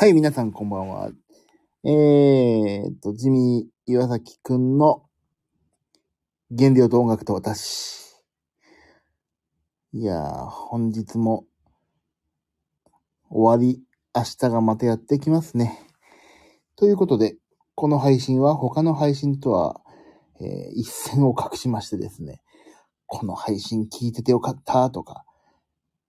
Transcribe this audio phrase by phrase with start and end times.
[0.00, 1.10] はい、皆さんこんばんは。
[1.84, 5.02] えーっと、ジミー岩崎くんの
[6.56, 8.16] 原料と音楽と私。
[9.92, 11.44] いやー、本日も
[13.28, 13.82] 終わり、
[14.16, 15.78] 明日がまたやってきますね。
[16.76, 17.36] ということで、
[17.74, 19.82] この配信は他の配信とは、
[20.40, 22.40] えー一線を画しましてですね、
[23.04, 25.26] この配信聞いててよかったとか、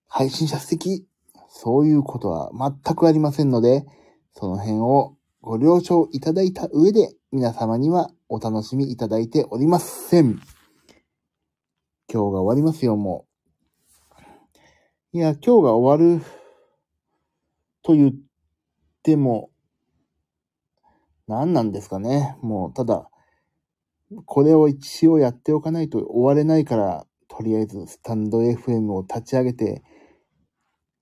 [0.08, 1.06] 配信者素敵
[1.54, 3.86] そういうことは全くありませんので、
[4.34, 10.40] その辺をご了承いただいた上で、皆様にはお楽しみいただいておりません。
[12.08, 13.28] 今日が終わりますよ、も
[15.14, 15.18] う。
[15.18, 16.24] いや、今日が終わる
[17.84, 18.14] と言っ
[19.04, 19.52] ても、
[21.28, 22.38] 何なんですかね。
[22.42, 23.10] もう、ただ、
[24.26, 29.84] これを一応やっておかないと終われないから、とりあえずスタンド FM を立ち上げて、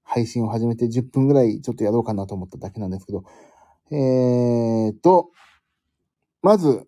[0.10, 3.24] 配信を始めて10分ぐらいちょっとやろうかなと思っただけなんですけど、
[3.92, 5.30] えーと、
[6.42, 6.88] まず、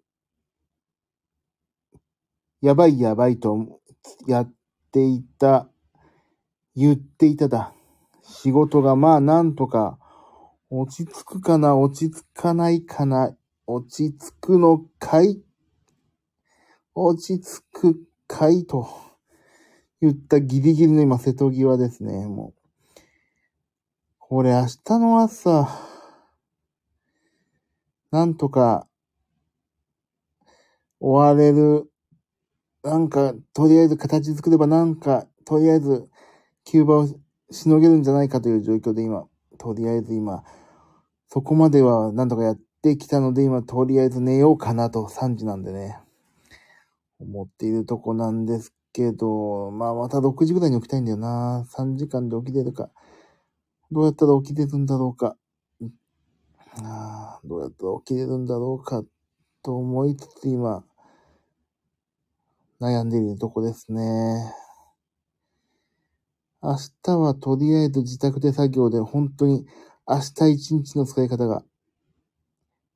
[2.64, 3.80] やばいやばいと
[4.28, 4.54] やっ
[4.92, 5.70] ていた、
[6.76, 7.74] 言っていただ。
[8.24, 10.00] 仕事がまあなんとか
[10.72, 13.36] 落ち着くかな、落ち着かないかな、
[13.68, 15.40] 落ち着くのかい
[16.96, 18.88] 落ち着くかいと
[20.02, 22.61] 言ったギリギリの今瀬戸際ですね、もう。
[24.32, 25.68] これ明日の朝、
[28.12, 28.88] なんとか
[31.02, 31.92] 終われる、
[32.82, 36.10] なんか、とりあえず形作ればなんか、とりあえず、
[36.64, 37.08] 急場を
[37.52, 40.46] しのげるんじゃないかという状況で今、とりあえず今、
[41.28, 46.00] そこまではなんとかやってきたので今、とりあえず寝ようかなと、3時なんでね、
[47.20, 51.66] 思っているとこなんですけど、まあまた6時ぐらいに起きたいんだよな。
[51.76, 52.92] 3時間で起きれるか。
[53.92, 55.36] どうやったら起きれるんだろうか。
[56.82, 59.04] あ、どうやったら起きれるんだろうか、
[59.62, 60.86] と思いつつ今、
[62.80, 64.02] 悩んでいるとこですね。
[66.64, 69.66] 明日はとりあえず自宅で作業で本当に
[70.08, 71.64] 明日一日の使い方が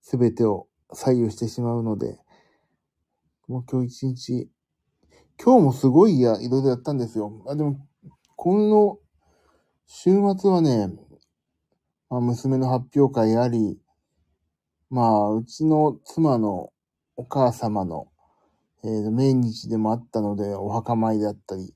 [0.01, 2.19] 全てを左右してしまうので、
[3.47, 4.50] もう今日一日、
[5.44, 7.44] 今日もすごいや、いろいろやったんですよ。
[7.47, 7.85] あ、でも、
[8.38, 9.00] この
[9.88, 10.88] 週末はね、
[12.09, 13.78] まあ、娘の発表会あり、
[14.90, 16.72] まあ、うちの妻の
[17.16, 18.07] お母様の、
[18.84, 21.73] えー命日でもあったので、お墓参りだったり、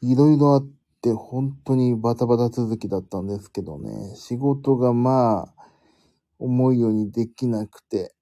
[0.00, 0.68] いろいろあっ
[1.00, 5.66] て、本当にバタバタ続きだったんですけどね、仕事がまあ、
[6.40, 8.14] 思うようにできなくて、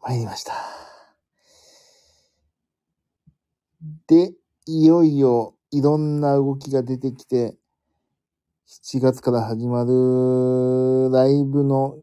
[0.00, 0.54] 参りました。
[4.08, 4.32] で、
[4.66, 7.56] いよいよいろんな動きが出てきて、
[8.68, 11.98] 7月から始まるライブの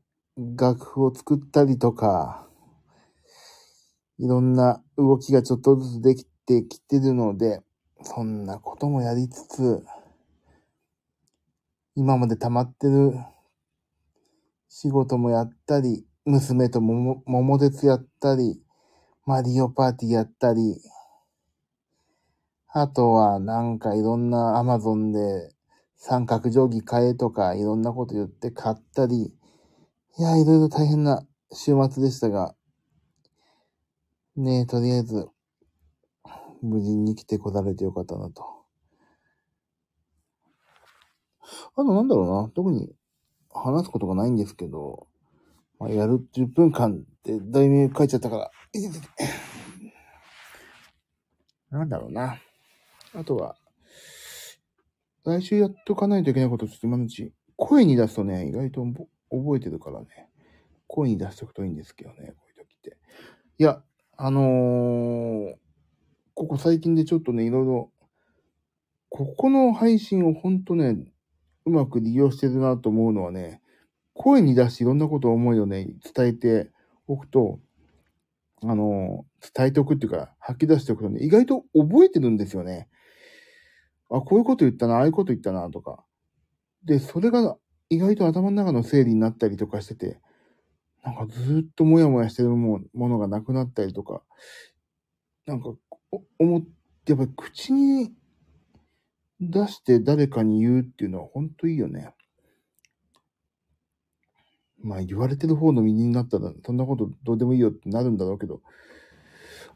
[0.57, 2.45] 楽譜を作ったりとか、
[4.19, 7.61] いろんな動きがちょっとずつできてきてるので、
[8.03, 9.85] そんなこともやりつつ、
[11.95, 13.13] 今まで溜まってる
[14.67, 18.61] 仕事もやったり、娘とも桃鉄やったり、
[19.25, 20.81] マリオパーティーやったり、
[22.73, 25.53] あとはなんかいろんなアマゾンで
[25.97, 29.33] 三角定規買えとかいろんなこと言って買ったり、
[30.17, 32.55] いや、いろいろ大変な週末でしたが、
[34.37, 35.27] ねえ、とりあえず、
[36.61, 38.45] 無事に来てこられてよかったなと。
[41.75, 42.95] あとなんだろうな、特に
[43.49, 45.07] 話すことがないんですけど、
[45.77, 48.51] まあ、やる10分間って題名書いちゃったから、
[51.69, 52.39] なんだろうな。
[53.13, 53.55] あとは、
[55.23, 58.83] 来週やっとかないといけないことちょっと今のうち、声に出すとね、意外と
[59.29, 60.07] 覚えてるからね、
[60.87, 62.97] 声に出しておくといいんですけどね、こういう時って。
[63.59, 63.83] いや、
[64.17, 65.53] あのー、
[66.33, 67.91] ここ最近でちょっとね、いろいろ、
[69.09, 70.97] ここの配信をほんとね、
[71.65, 73.61] うまく利用してるなと思うのはね、
[74.13, 76.71] 声に出していろんなことを思いをね、伝えて
[77.07, 77.59] おくと、
[78.63, 82.89] あのー、伝えておくっていうか、吐き出しておくとね、意外と覚えてるんですよね。
[84.11, 86.03] あ、こういうこと言ったな、ああいうこと言ったな、とか。
[86.83, 87.57] で、それが
[87.89, 90.19] 意外と頭の中の整理になったりとかしてて、
[91.03, 94.21] なんかずっともやもやしてるものがなくなったりとか、
[95.45, 95.73] なんか、
[96.39, 96.61] 思っ
[97.05, 98.13] て、やっぱり口に
[99.39, 102.13] 出して誰かに言うっていうのは本当いいよね。
[104.83, 108.61] まあ言われてる方の身になったら、そんなことどうでもいいよってなるんだろうけど。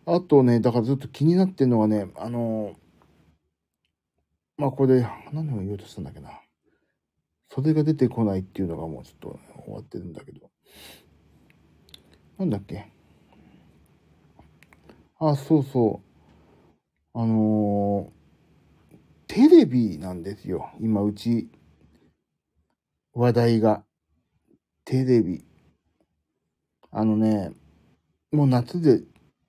[0.05, 2.75] あとね、だからずっと気になってるのがね、あの、
[4.57, 6.29] まあこれで、何を言おうとしたんだっけな。
[7.49, 10.49] それが出てこないっていうのがもうちょっと終わってるんだけど。
[12.37, 12.91] なんだっけ
[15.19, 16.01] あ、そうそ
[17.13, 17.19] う。
[17.19, 18.93] あのー、
[19.27, 20.69] テレビなんですよ。
[20.79, 21.49] 今、うち、
[23.13, 23.83] 話題が。
[24.83, 25.43] テレビ。
[26.91, 27.51] あのね、
[28.31, 29.01] もう夏で、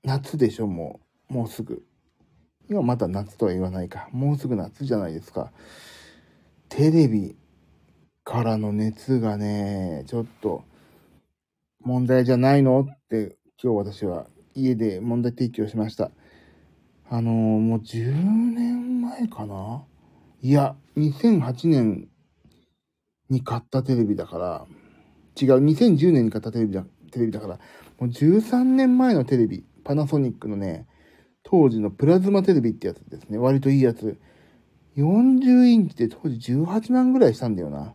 [0.05, 1.35] 夏でしょ、もう。
[1.35, 1.85] もうすぐ。
[2.68, 4.08] 今まだ夏とは言わないか。
[4.12, 5.52] もうすぐ夏じゃないですか。
[6.68, 7.36] テレビ
[8.24, 10.64] からの熱がね、ちょっと
[11.80, 16.10] 問題じゃないのって今日私は家で問題提起をしました。
[17.08, 19.84] あのー、もう10年前かな
[20.42, 22.08] いや、2008年
[23.30, 24.66] に買ったテレビだから、
[25.40, 27.54] 違う、2010年に買ったテレビだ、テレビだから、
[27.98, 30.86] もう13年前のテレビ、パナソニックのね、
[31.48, 33.38] 当時のプラズマテレビってやつですね。
[33.38, 34.19] 割といいやつ。
[34.96, 37.94] 40インチで当時18万ぐらいしたんだよな。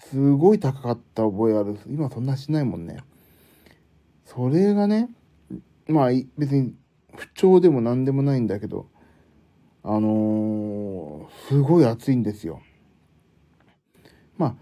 [0.00, 1.78] すごい高かった覚えある。
[1.86, 2.98] 今そんなしないもんね。
[4.24, 5.10] それがね、
[5.86, 6.74] まあ別に
[7.14, 8.88] 不調でも何でもないんだけど、
[9.84, 12.60] あのー、すごい暑いんですよ。
[14.36, 14.54] まあ、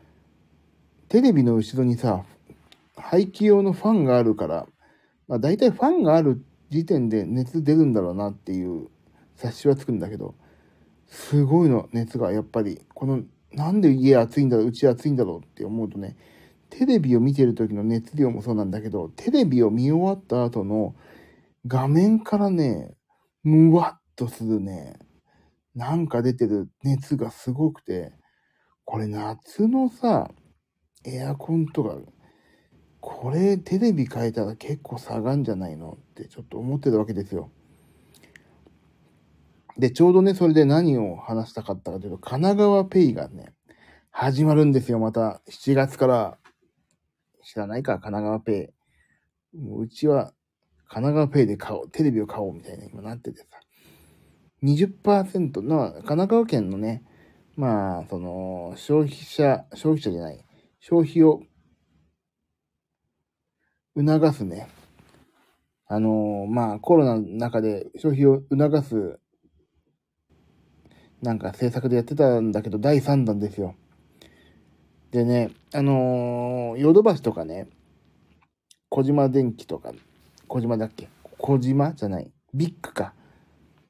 [1.08, 2.22] テレビの後ろにさ、
[2.96, 4.66] 排気用のファンがあるから、
[5.26, 8.88] まあ大体ファンがあるって時点で熱出るんだろうなっていう
[9.36, 10.34] 察しはつくんだけど、
[11.06, 13.22] すごいの、熱がやっぱり、この、
[13.52, 16.16] なんで家暑いんだろう、うち暑いんだろうって思うとね、
[16.70, 20.94] テレビを見てる時の熱量もそうなんだけど、テレビを見終わった後の
[21.66, 22.94] 画面からね、
[23.44, 24.98] むわっとするね、
[25.74, 28.12] なんか出てる熱がすごくて、
[28.84, 30.30] これ夏のさ、
[31.04, 31.96] エアコンとか、
[33.26, 37.50] これテレビ変えたら結構下がんじゃないのってちょっと思ってたわけですよ。
[39.76, 43.52] で、ちょうどね、それで何を話したかったかというと、神奈川ペイがね、
[44.12, 45.42] 始まるんですよ、また。
[45.50, 46.38] 7月から。
[47.42, 48.72] 知らないか、神奈川ペ
[49.52, 49.58] イ。
[49.58, 50.32] もううちは、
[50.86, 53.46] 神奈川ペイで買おう、テレビを買おうみたいな今なっててさ。
[54.62, 57.02] 20%の、神奈川県のね、
[57.56, 60.44] まあ、その、消費者、消費者じゃない、
[60.78, 61.42] 消費を
[63.96, 64.68] 促すね。
[65.88, 69.20] あのまあ、コロナの中で消費を促す
[71.22, 73.74] なんか制作でやってたんだけど、第3弾ですよ。
[75.10, 77.68] でね、あの、ヨドバシとかね、
[78.88, 79.92] 小島電機とか、
[80.46, 81.08] 小島だっけ？
[81.38, 82.30] 小島じゃない。
[82.52, 83.14] ビッグか。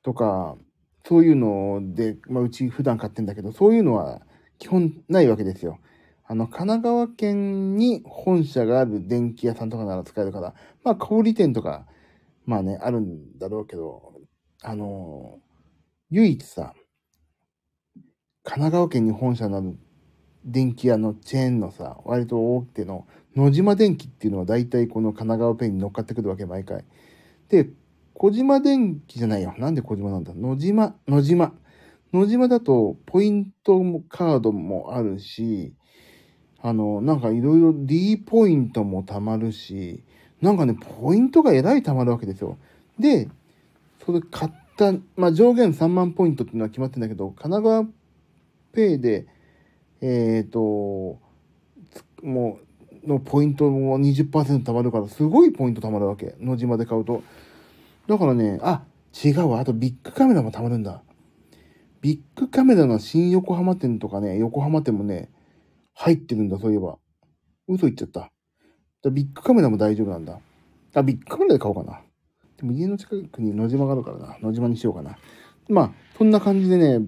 [0.03, 0.57] とか、
[1.05, 4.21] そういうので、まあ、うち普段買ってんだけど、そういうのは
[4.59, 5.79] 基本ないわけですよ。
[6.29, 11.87] あの、神奈川県に本社がある電気屋さんとかなら使えるから、まあ、小売店とか、
[12.45, 14.15] まあね、あるんだろうけど、
[14.63, 15.39] あの、
[16.11, 16.75] 唯一さ、
[18.43, 19.77] 神奈川県に本社のある
[20.45, 26.85] 電気屋のチェーンのさ、割と大手の野島電機っていうのは大体この神奈川ペンに乗っかってくるわけ、毎回。
[27.49, 27.69] で、
[28.15, 29.55] 小島電機じゃないよ。
[29.59, 30.33] なんで小島なんだ？
[30.35, 31.53] 野島、野島。
[32.13, 35.75] 野島だと、ポイントもカードもあるし、
[36.63, 40.03] あの、なんかいろいろ D ポイントも貯まるし、
[40.41, 42.59] なんかね、ポイントがえらい貯まるわけですよ。
[42.99, 43.29] で、
[44.05, 47.87] それ買った、まあ上限3万ポイントっていうのは決まってんだけど、神奈川
[48.73, 49.27] ペイで、
[50.01, 51.19] えっ、ー、と、
[52.23, 52.59] も
[53.05, 56.35] う、のポイントも20%貯まるから、すごいポイント貯まるわけ。
[56.41, 57.23] 野島で買うと。
[58.07, 58.83] だからね、あ、
[59.25, 59.61] 違うわ。
[59.61, 61.03] あとビッグカメラも貯まるんだ。
[62.03, 65.31] ビッグカメラの新横浜店とかね、横浜店もね、
[65.99, 66.99] 入ってるんだ、そういえば。
[67.69, 68.31] 嘘言っちゃった。
[69.03, 70.39] だビッグカメラも大丈夫なんだ。
[70.95, 72.01] あ、ビッグカメラで買おうかな。
[72.59, 74.39] でも家の近くに野島があるからな。
[74.41, 75.17] 野島にしようかな。
[75.69, 77.07] まあ、そんな感じでね、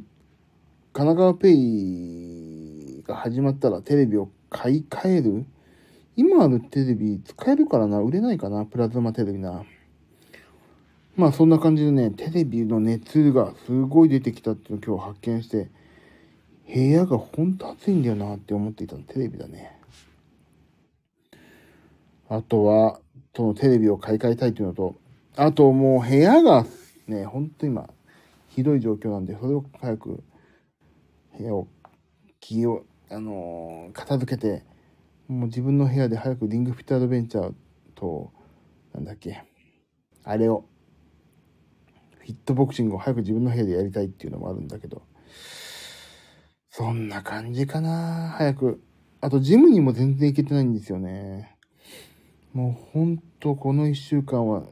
[0.92, 5.47] 神奈川ペイが始まったらテレビを買い替える
[6.16, 9.64] 今あるテレビ使えるからな、売れないかな、プラズマテレビな。
[11.14, 15.71] まあそんな感じでね、テレビの熱がすごい出てきたっていうのを今日発見して、
[16.72, 19.78] 部屋がほんと暑いんだよなって思っていたのテレビだね。
[22.28, 23.00] あとは、
[23.34, 24.96] そのテレビを買い替えたいというのと、
[25.37, 26.66] あともう部屋が
[27.06, 27.88] ね、ほんと今、
[28.48, 30.22] ひどい状況なんで、それを早く
[31.38, 31.68] 部屋を、
[32.40, 34.64] 気を、あのー、片付けて、
[35.26, 37.54] もう自分の部屋で早くリングフィットアドベンチャー
[37.94, 38.30] と、
[38.92, 39.42] なんだっけ、
[40.25, 40.66] あれを、
[42.18, 45.02] フィットボクシングを早く自分の部屋でやりたいっていうのもあるんだけど、
[46.70, 48.82] そんな感じかな早く。
[49.20, 51.56] あと、ジムにも全然行けてないんですよね。
[52.52, 54.64] もうほんとこの一週間は、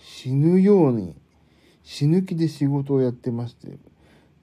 [0.00, 1.16] 死ぬように
[1.82, 3.78] 死ぬ気で仕事をやってまして、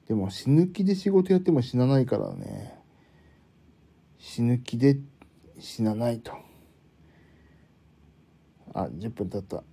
[0.08, 2.78] でも死ぬ気で仕事やっても死なないからね。
[4.18, 4.98] 死ぬ気で
[5.60, 6.34] 死なないと。
[8.74, 9.64] あ、10分経った。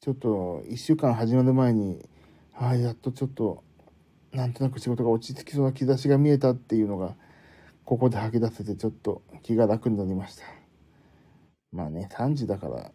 [0.00, 2.08] ちょっと1週間始まる前に、
[2.58, 3.62] ああ、やっとちょっと、
[4.32, 7.14] なんとなく仕事が落ち着きそうな兆しが見えたっていうのが、
[7.84, 10.44] ここで吐き出せてちょっと気が楽になりました。
[11.70, 12.92] まあね、3時だから、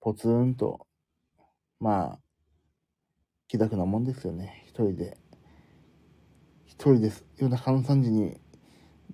[0.00, 0.86] ポツンと、
[1.78, 2.18] まあ、
[3.46, 4.64] 気楽なもんですよね。
[4.66, 5.18] 一人で。
[6.66, 7.24] 一人です。
[7.36, 8.40] 夜中の3時に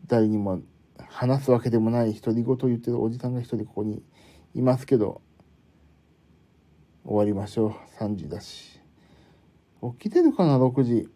[0.07, 0.63] 誰にも
[1.11, 4.03] 話すわけでもない独り言を言ってるおじさんが一人ここに
[4.55, 5.21] いますけど、
[7.05, 8.03] 終わりましょう。
[8.03, 8.84] 3時だし。
[9.93, 11.09] 起きてるかな、6時。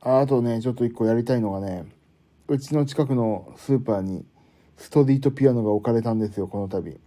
[0.00, 1.84] ああとね、ちょっと一個やりたいのがね、
[2.48, 4.24] うちの近くのスーパーに
[4.76, 7.00] ストリートピアノが置かれたんですよ、この度。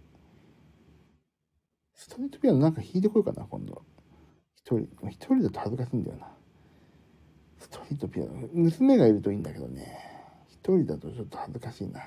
[1.94, 3.82] ストリートピアノなんか弾いてこようかな、今度。
[4.54, 6.28] 一人、一人だと恥ずかしいんだよな。
[7.58, 8.48] ストリートピアノ。
[8.52, 9.98] 娘がいるといいんだけどね。
[10.48, 12.02] 一人だとちょっと恥ずかしいな。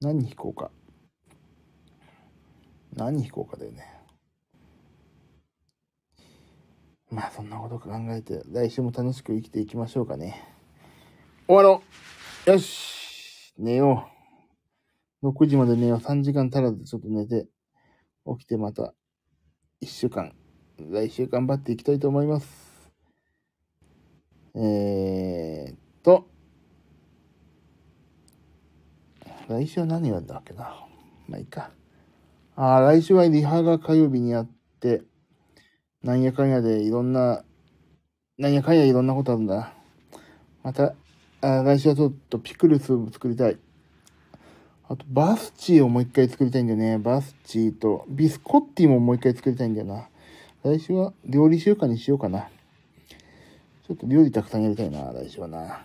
[0.00, 0.70] 何弾こうか。
[2.94, 3.95] 何弾こうかだよね。
[7.16, 10.44] まあそんなこと考えて、来週も楽しく生きていきましょうかね。
[11.46, 11.82] 終わろ
[12.46, 14.06] うよし寝よ
[15.22, 15.28] う。
[15.30, 15.98] 6時まで寝よう。
[15.98, 17.46] 3時間足らずちょっと寝て、
[18.38, 18.92] 起きてまた、
[19.80, 20.34] 1週間、
[20.78, 22.92] 来週頑張っていきたいと思います。
[24.54, 26.28] えー、っと、
[29.48, 30.86] 来週は何やんだっけな。
[31.28, 31.70] まあいいか。
[32.56, 35.00] ああ、来週はリハが火曜日にあって、
[36.06, 37.42] なんやかんやでいろんな、
[38.38, 39.72] なんやかんやいろんなことあるんだ。
[40.62, 40.94] また、
[41.40, 43.58] あ来週はちょっとピクルス作りたい。
[44.88, 46.98] あと、バスチーをもう一回作りたいんだよね。
[46.98, 50.08] バスチーと、ビスコッティももう一回作りたいんだよな。
[50.62, 52.50] 来週は料理週間にしようかな。
[53.88, 55.84] ちょっと料理たくさんやりたいな、来週はな。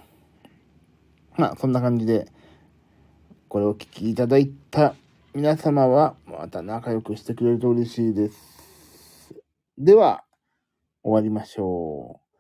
[1.35, 2.27] まあ、そんな感じで、
[3.49, 4.93] これをお聞きいただいた
[5.33, 8.61] 皆様は、また仲良くしてくれると嬉しいです。
[9.83, 10.23] では、
[11.01, 12.35] 終わりましょう。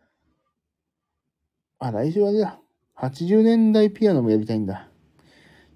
[1.79, 2.59] あ、来週はじゃ
[2.95, 4.87] あ、80年代ピアノもやりたいんだ。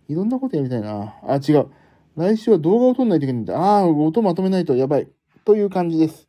[0.08, 1.16] いろんなことやりたいな。
[1.24, 1.72] あ、違う。
[2.16, 3.58] 来週は動画を撮んないといけないんだ。
[3.58, 5.10] ああ、音まとめないとやばい。
[5.44, 6.28] という感じです。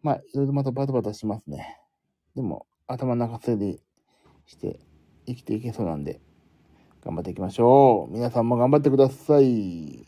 [0.00, 1.80] まあ、いろいろまたバタバタしますね。
[2.36, 3.80] でも、頭の中整理
[4.46, 4.78] して
[5.26, 6.20] 生きていけそうなんで、
[7.04, 8.12] 頑張っていきましょう。
[8.12, 10.06] 皆さんも頑張ってください。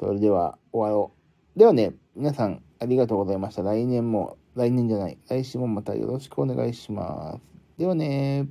[0.00, 1.12] それでは終わろ
[1.54, 1.58] う。
[1.60, 3.62] ではね、皆さんありがとうございました。
[3.62, 7.42] 来年も、来年じゃない、来週もまたよろしくお願いします。
[7.78, 8.48] ではね